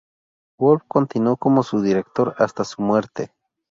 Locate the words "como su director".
1.37-2.33